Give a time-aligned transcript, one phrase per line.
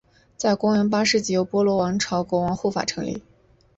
[0.35, 3.21] 在公元八世纪由波罗王朝国王护法成立。